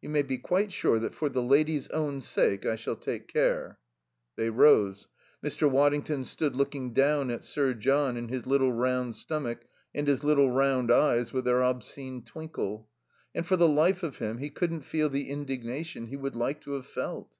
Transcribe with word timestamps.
"You 0.00 0.08
may 0.08 0.22
be 0.22 0.38
quite 0.38 0.72
sure 0.72 0.98
that 0.98 1.14
for 1.14 1.28
the 1.28 1.40
lady's 1.40 1.86
own 1.90 2.20
sake 2.20 2.66
I 2.66 2.74
shall 2.74 2.96
take 2.96 3.28
care." 3.28 3.78
They 4.34 4.50
rose; 4.50 5.06
Mr. 5.40 5.70
Waddington 5.70 6.24
stood 6.24 6.56
looking 6.56 6.92
down 6.92 7.30
at 7.30 7.44
Sir 7.44 7.72
John 7.74 8.16
and 8.16 8.28
his 8.28 8.44
little 8.44 8.72
round 8.72 9.14
stomach 9.14 9.60
and 9.94 10.08
his 10.08 10.24
little 10.24 10.50
round 10.50 10.90
eyes 10.90 11.32
with 11.32 11.44
their 11.44 11.62
obscene 11.62 12.24
twinkle. 12.24 12.88
And 13.36 13.46
for 13.46 13.54
the 13.56 13.68
life 13.68 14.02
of 14.02 14.18
him 14.18 14.38
he 14.38 14.50
couldn't 14.50 14.80
feel 14.82 15.08
the 15.08 15.30
indignation 15.30 16.06
he 16.08 16.16
would 16.16 16.34
like 16.34 16.60
to 16.62 16.72
have 16.72 16.86
felt. 16.86 17.38